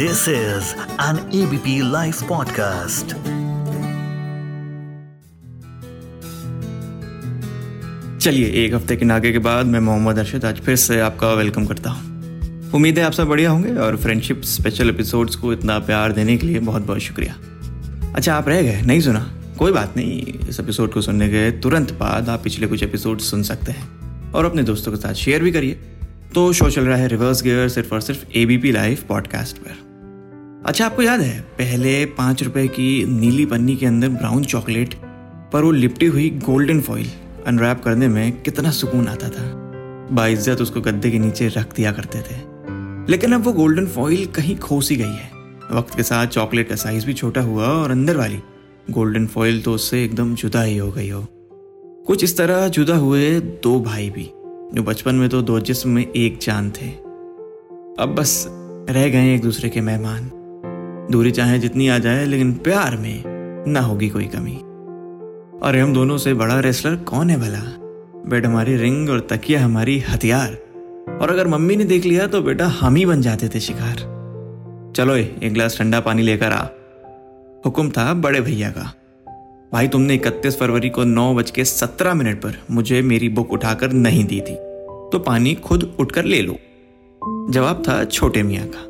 This 0.00 0.20
is 0.28 0.68
an 0.98 1.18
ABP 1.30 1.72
Life 1.92 2.20
podcast. 2.22 3.12
चलिए, 8.20 8.46
एक 8.64 8.74
हफ़्ते 8.74 8.96
के 8.96 9.04
नागे 9.04 9.32
के 9.32 9.38
बाद 9.38 9.66
मैं 9.66 9.80
मोहम्मद 9.80 10.18
अरशद 10.18 10.44
आज 10.44 10.60
फिर 10.60 10.76
से 10.76 11.00
आपका 11.00 11.34
वेलकम 11.34 11.66
करता 11.66 11.90
हूँ। 11.90 12.72
उम्मीद 12.72 12.98
है 12.98 13.04
आप 13.04 13.12
सब 13.12 13.26
बढ़िया 13.26 13.50
होंगे 13.50 13.74
और 13.74 13.96
फ्रेंडशिप 13.96 14.42
स्पेशल 14.42 14.90
एपिसोड्स 14.90 15.36
को 15.36 15.52
इतना 15.52 15.78
प्यार 15.78 16.12
देने 16.12 16.36
के 16.36 16.46
लिए 16.46 16.58
बहुत 16.58 16.82
बहुत 16.82 16.98
शुक्रिया। 16.98 17.34
अच्छा 18.14 18.34
आप 18.34 18.48
रह 18.48 18.62
गए, 18.62 18.82
नहीं 18.82 19.00
सुना? 19.00 19.32
कोई 19.58 19.72
बात 19.72 19.96
नहीं, 19.96 20.22
इस 20.22 20.60
एपिसोड 20.60 20.92
को 20.92 21.00
सुनने 21.00 21.28
के 21.28 21.50
तुरंत 21.50 21.92
बाद 21.92 22.28
आप 22.28 22.44
पिछले 22.44 22.66
कुछ 22.66 22.82
एपिसोड 22.82 23.18
सुन 23.18 23.42
सकते 23.42 23.72
हैं 23.72 24.32
और 24.32 24.44
अपने 24.44 24.62
दोस्तों 24.62 24.92
के 24.92 24.98
साथ 24.98 25.14
शेयर 25.14 25.42
भी 25.42 25.52
करिए। 25.52 25.80
तो 26.34 26.52
शो 26.52 26.70
चल 26.70 26.82
रहा 26.82 26.96
है 26.96 27.08
रिवर्स 27.08 27.42
गियर 27.42 27.68
सिर्फ़ 27.68 27.94
और 27.94 28.00
सिर्फ़ 28.00 28.24
A 28.36 28.46
B 28.46 28.58
P 28.58 28.72
live 28.72 28.98
podcast 29.08 29.56
पर। 29.56 29.89
अच्छा 30.66 30.86
आपको 30.86 31.02
याद 31.02 31.20
है, 31.20 31.40
पहले 31.40 32.04
पाँच 32.06 32.42
रुपए 32.42 32.68
की 32.68 33.04
नीली 33.04 33.46
पन्नी 33.46 33.76
के 33.76 33.86
अंदर 33.86 34.08
ब्राउन 34.08 34.44
चॉकलेट 34.44 34.94
पर 35.52 35.62
वो 35.62 35.70
लिपटी 35.70 36.06
हुई 36.06 36.30
गोल्डन 36.30 36.80
फॉइल 36.80 37.10
अनरैप 37.46 37.82
करने 37.82 38.08
में 38.08 38.42
कितना 38.42 38.70
सुकून 38.70 39.08
आता 39.08 39.28
था। 39.28 39.44
बाइज्जत 40.12 40.60
उसको 40.60 40.80
गद्दे 40.80 41.10
के 41.10 41.18
नीचे 41.18 41.48
रख 41.48 41.74
दिया 41.74 41.92
करते 41.92 42.18
थे। 42.18 42.36
लेकिन 43.10 43.32
अब 43.32 43.40
वो 43.40 43.52
गोल्डन 43.52 43.86
फॉइल 43.86 44.26
कहीं 44.26 44.56
खोसी 44.58 44.96
गई 44.96 45.14
है। 45.14 45.30
वक्त 45.72 45.96
के 45.96 46.02
साथ 46.02 46.26
चॉकलेट 46.26 46.68
का 46.68 46.74
साइज़ 46.74 47.06
भी 47.06 47.12
छोटा 47.12 47.40
हुआ 47.40 47.66
और 47.66 47.90
अंदर 47.90 48.16
वाली 48.16 48.38
गोल्डन 48.90 49.26
फॉइल 49.26 49.62
तो 49.62 49.72
उससे 49.72 50.04
एकदम 50.04 50.34
जुदा 50.34 50.62
ही 50.62 50.76
हो 50.76 50.90
गई 50.92 51.08
हो। 51.08 51.26
कुछ 52.06 52.24
इस 52.24 52.36
तरह 52.36 52.68
जुदा 52.68 52.96
हुए 52.96 53.40
दो 53.40 53.80
भाई 53.80 54.10
भी, 54.10 54.30
जो 54.74 54.82
बचपन 54.82 55.14
में 55.14 55.28
तो 55.28 55.42
दो 55.42 55.60
जिस्म 55.60 55.90
में 55.90 56.06
एक 56.12 56.38
जान 56.42 56.70
थे। 56.70 56.90
अब 58.02 58.14
बस 58.18 58.46
रह 58.90 59.08
गए 59.08 59.34
एक 59.34 59.42
दूसरे 59.42 59.68
के 59.68 59.80
मेहमान। 59.80 60.30
दूरी 61.10 61.30
चाहे 61.30 61.58
जितनी 61.58 61.88
आ 61.88 61.98
जाए, 61.98 62.24
लेकिन 62.24 62.52
प्यार 62.52 62.96
में 62.96 63.22
ना 63.72 63.80
होगी 63.80 64.08
कोई 64.08 64.24
कमी। 64.24 64.56
और 65.62 65.76
हम 65.76 65.94
दोनों 65.94 66.18
से 66.18 66.34
बड़ा 66.34 66.60
रेसलर 66.60 66.96
कौन 66.96 67.30
है 67.30 67.36
भला? 67.36 67.76
बेड 68.30 68.46
हमारी 68.46 68.76
रिंग 68.76 69.10
और 69.10 69.20
तकिया 69.20 69.64
हमारी 69.64 69.98
हथियार। 69.98 70.48
और 71.22 71.30
अगर 71.30 71.48
मम्मी 71.48 71.76
ने 71.76 71.84
देख 71.84 72.04
लिया 72.04 72.26
तो 72.26 72.42
बेटा 72.42 72.66
हम 72.66 72.94
ही 72.94 73.06
बन 73.06 73.20
जाते 73.20 73.48
थे 73.48 73.60
शिकार। 73.60 73.94
चलो 74.96 75.16
एक 75.16 75.40
गिलास 75.42 75.78
ठंडा 75.78 76.00
पानी 76.00 76.22
लेकर 76.22 76.52
आ। 76.52 76.64
हुक्म 77.66 77.90
था 77.90 78.14
बड़े 78.14 78.40
भैया 78.40 78.70
का। 78.70 78.94
भाई, 79.72 79.88
तुमने 79.88 80.14
इकतीस 80.14 80.58
फरवरी 80.58 80.88
को 80.88 81.04
नौ 81.04 81.34
बज 81.34 81.50
के 81.50 81.64
सत्रह 81.64 82.14
मिनट 82.14 82.42
पर 82.42 82.52
मुझे 82.70 83.02
मेरी 83.02 83.28
बुक 83.28 83.52
उठाकर 83.52 83.92
नहीं 83.92 84.24
दी 84.24 84.40
थी। 84.40 84.54
तो 85.12 85.18
पानी 85.18 85.54
खुद 85.54 85.96
उठकर 86.00 86.24
ले 86.24 86.42
लो। 86.42 86.56
जवाब 87.52 87.82
था 87.88 88.04
छोटे 88.04 88.42
मियाँ 88.42 88.66
का। 88.66 88.89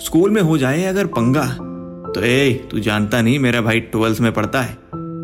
स्कूल 0.00 0.30
में 0.30 0.42
हो 0.42 0.58
जाए 0.58 0.84
अगर 0.84 1.06
पंगा 1.06 1.44
तो 2.12 2.20
ए 2.20 2.68
तू 2.70 2.78
जानता 2.78 3.20
नहीं 3.22 3.38
मेरा 3.38 3.60
भाई 3.60 3.80
ट्वेल्थ 3.80 4.20
में 4.20 4.32
पढ़ता 4.32 4.62
है। 4.62 4.76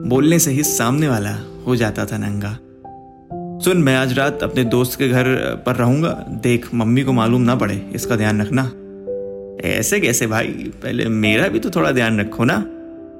बोलने 0.08 0.38
से 0.38 0.50
ही 0.50 0.62
सामने 0.62 1.08
वाला 1.08 1.30
हो 1.66 1.76
जाता 1.76 2.04
था 2.04 2.18
नंगा। 2.18 2.58
सुन, 3.64 3.78
मैं 3.78 3.96
आज 3.96 4.18
रात 4.18 4.42
अपने 4.42 4.64
दोस्त 4.64 4.98
के 4.98 5.08
घर 5.08 5.24
पर 5.66 5.76
रहूँगा। 5.76 6.10
देख, 6.28 6.68
मम्मी 6.74 7.02
को 7.02 7.12
मालूम 7.12 7.42
ना 7.42 7.54
पड़े, 7.56 7.90
इसका 7.94 8.16
ध्यान 8.16 8.42
रखना। 8.42 8.62
ऐसे 9.68 10.00
कैसे 10.00 10.26
भाई? 10.26 10.72
पहले 10.82 11.08
मेरा 11.08 11.48
भी 11.48 11.58
तो 11.58 11.70
थोड़ा 11.70 11.90
ध्यान 11.90 12.20
रखो 12.20 12.44
ना। 12.44 12.54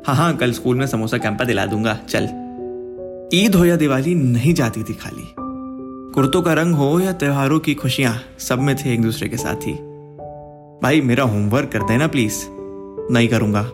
हाँ 0.07 0.17
हाँ 0.17 0.37
कल 0.37 0.53
स्कूल 0.53 0.77
में 0.77 0.87
समोसा 0.87 1.19
कैंपा 1.19 1.45
दिला 1.45 1.67
दूँगा। 1.67 1.99
चल। 2.09 2.25
ईद 3.35 3.55
हो 3.55 3.65
या 3.65 3.77
दिवाली, 3.77 4.15
नहीं 4.15 4.55
जाती 4.55 4.83
थी 4.83 4.95
खाली। 4.95 5.35
कुर्तों 6.15 6.43
का 6.43 6.53
रंग 6.53 6.75
हो 6.75 7.01
या 7.01 7.13
त्योहारों 7.13 7.59
की 7.59 7.75
खुशियाँ, 7.75 8.19
सब 8.39 8.59
में 8.59 8.77
थे 8.77 8.95
एक 8.95 9.03
दूसरे 9.03 9.29
के 9.29 9.37
साथ 9.37 9.57
ही। 9.57 9.96
भाई, 10.83 11.01
मेरा 11.01 11.25
होमवर्क 11.25 11.69
कर 11.73 11.83
देना 11.83 12.07
प्लीज़ 12.07 12.35
नहीं 13.13 13.29
करूँगा। 13.29 13.71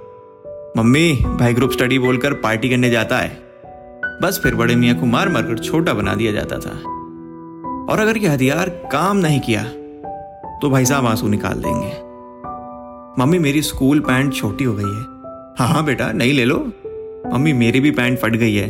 मम्मी, 0.76 1.12
भाई 1.12 1.54
ग्रुप 1.54 1.70
स्टडी 1.70 1.98
बोलकर 1.98 2.32
पार्टी 2.34 2.68
करने 2.68 2.90
जाता 2.90 3.18
है। 3.18 3.42
बस 4.22 4.40
फिर 4.42 4.54
बड़े 4.54 4.76
मियाँ 4.76 5.00
को 5.00 5.06
मार 5.06 5.28
मार 5.28 5.42
कर 5.42 5.58
छोटा 5.58 5.94
बना 5.94 6.14
दिया 6.14 6.32
जाता 6.32 6.58
था। 6.58 6.70
और 7.92 7.98
अगर 8.00 8.16
ये 8.16 8.28
हथियार 8.28 8.68
काम 8.68 9.16
नहीं 9.16 9.40
किया 9.40 9.62
तो 10.58 10.70
भाई 10.70 10.84
साहब 10.84 11.06
आँसू 11.06 11.28
निकाल 11.28 11.54
देंगे। 11.54 11.92
मम्मी, 13.22 13.38
मेरी 13.38 13.62
स्कूल 13.62 14.00
पैंट 14.00 14.34
छोटी 14.34 14.64
हो 14.64 14.74
गई 14.74 14.84
है। 14.84 15.04
हाँ 15.58 15.74
हाँ 15.74 15.84
बेटा, 15.84 16.12
नहीं 16.12 16.32
ले 16.32 16.44
लो। 16.44 16.72
मम्मी, 17.34 17.52
मेरी 17.52 17.80
भी 17.80 17.90
पैंट 17.90 18.18
फट 18.18 18.32
गई 18.32 18.54
है। 18.54 18.68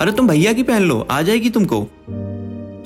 अरे 0.00 0.12
तुम 0.12 0.28
भैया 0.28 0.52
की 0.52 0.62
पहन 0.62 0.82
लो, 0.82 1.06
आ 1.10 1.22
जाएगी 1.22 1.50
तुमको। 1.50 1.86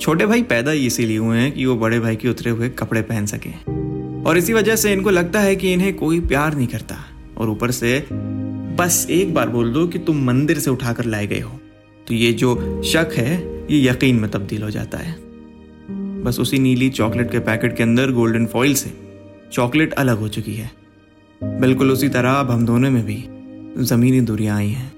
छोटे 0.01 0.25
भाई 0.25 0.43
पैदा 0.43 0.71
इसीलिए 0.71 1.17
हुए 1.17 1.37
हैं 1.37 1.51
कि 1.51 1.65
वो 1.65 1.75
बड़े 1.75 1.99
भाई 1.99 2.15
के 2.15 2.29
उतरे 2.29 2.51
हुए 2.51 2.69
कपड़े 2.69 3.01
पहन 3.01 3.25
सके। 3.25 3.76
और 4.27 4.37
इसी 4.37 4.53
वजह 4.53 4.75
से 4.75 4.93
इनको 4.93 5.09
लगता 5.09 5.39
है 5.39 5.55
कि 5.55 5.73
इन्हें 5.73 5.95
कोई 5.95 6.19
प्यार 6.19 6.55
नहीं 6.55 6.67
करता। 6.67 6.95
और 7.37 7.49
ऊपर 7.49 7.71
से, 7.71 8.07
बस 8.77 9.07
एक 9.09 9.33
बार 9.33 9.49
बोल 9.49 9.73
दो 9.73 9.87
कि 9.87 9.99
तुम 9.99 10.23
मंदिर 10.23 10.59
से 10.59 10.69
उठाकर 10.69 11.05
लाए 11.05 11.27
गए 11.27 11.39
हो। 11.39 11.59
तो 12.07 12.13
ये 12.13 12.33
जो 12.33 12.81
शक 12.83 13.09
है, 13.17 13.35
ये 13.71 13.89
यकीन 13.89 14.15
में 14.15 14.31
तब्दील 14.31 14.63
हो 14.63 14.69
जाता 14.69 14.97
है। 14.97 15.15
बस 16.23 16.39
उसी 16.39 16.59
नीली 16.59 16.89
चॉकलेट 16.89 17.31
के 17.31 17.39
पैकेट 17.39 17.77
के 17.77 17.83
अंदर 17.83 18.11
गोल्डन 18.11 18.45
फॉइल 18.45 18.75
से 18.75 18.93
चॉकलेट 19.53 19.93
अलग 19.93 20.17
हो 20.17 20.27
चुकी 20.27 20.55
है। 20.55 20.71
बिल्कुल 21.43 21.91
उसी 21.91 22.09
तरह 22.09 22.31
अब 22.31 22.51
हम 22.51 22.65
दोनों 22.65 22.91
में 22.91 23.05
भी 23.05 23.25
जमीनी 23.83 24.21
दूरियाँ 24.21 24.57
आई 24.57 24.69
हैं। 24.69 24.93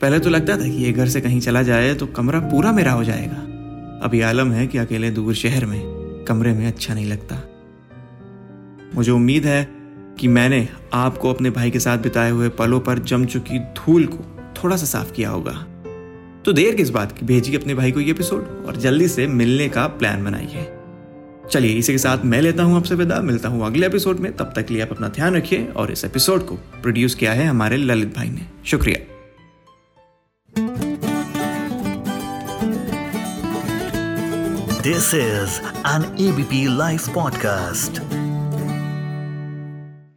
पहले 0.00 0.18
तो 0.18 0.30
लगता 0.30 0.56
था 0.56 0.68
कि 0.68 0.84
ये 0.84 0.92
घर 0.92 1.08
से 1.08 1.20
कहीं 1.20 1.40
चला 1.40 1.62
जाए 1.62 1.94
तो 1.94 2.06
कमरा 2.06 2.40
पूरा 2.40 2.72
मेरा 2.72 2.92
हो 2.92 3.04
जाएगा। 3.04 3.36
अभी 4.02 4.20
आलम 4.20 4.52
है 4.52 4.66
कि 4.66 4.78
अकेले 4.78 5.10
दूर 5.10 5.34
शहर 5.34 5.66
में 5.66 5.80
कमरे 6.28 6.52
में 6.52 6.66
अच्छा 6.66 6.94
नहीं 6.94 7.06
लगता। 7.06 7.45
मुझे 8.96 9.12
उम्मीद 9.12 9.46
है 9.46 9.68
कि 10.18 10.28
मैंने 10.28 10.68
आपको 10.92 11.30
अपने 11.30 11.50
भाई 11.50 11.70
के 11.70 11.80
साथ 11.80 11.98
बिताए 11.98 12.30
हुए 12.30 12.48
पलों 12.48 12.80
पर 12.80 12.98
जम 12.98 13.24
चुकी 13.24 13.58
धूल 13.58 14.06
को 14.06 14.52
थोड़ा 14.62 14.76
सा 14.76 14.86
साफ़ 14.86 15.12
किया 15.12 15.30
होगा। 15.30 15.52
तो 16.44 16.52
देर 16.52 16.74
किस 16.74 16.90
बात 16.90 17.12
की? 17.12 17.26
भेजिए 17.26 17.56
अपने 17.56 17.74
भाई 17.74 17.92
को 17.92 18.00
ये 18.00 18.10
एपिसोड 18.10 18.64
और 18.66 18.76
जल्दी 18.76 19.08
से 19.08 19.26
मिलने 19.26 19.68
का 19.68 19.86
प्लान 19.86 20.24
बनाइए। 20.24 20.72
चलिए 21.50 21.72
इसी 21.72 21.92
के 21.92 21.98
साथ 21.98 22.18
मैं 22.24 22.42
लेता 22.42 22.62
हूँ 22.62 22.76
आपसे 22.76 22.94
विदा, 22.94 23.20
मिलता 23.20 23.48
हूँ 23.48 23.66
अगले 23.66 23.86
एपिसोड 23.86 24.18
में। 24.18 24.36
तब 24.36 24.52
तक 24.56 24.66
लिए 24.70 24.82
आप 24.82 24.90
अपना 24.90 25.08
ध्यान 25.08 25.36
रखिए 25.36 25.68
और 25.76 25.90
इस 25.90 26.04
एपिसोड 26.04 26.46
को 26.46 26.54
प्रोड्यूस 26.54 27.14
किया 27.14 27.32
है 27.32 27.46
हमारे 27.46 27.76
ललित 27.76 28.16
भाई 28.16 28.28
ने। 28.28 28.46
शुक्रिया। 28.64 29.12
This 34.86 35.06
is 35.14 35.50
an 35.84 36.04
ABP 36.20 36.78
Life 36.78 37.08
podcast. 37.16 38.35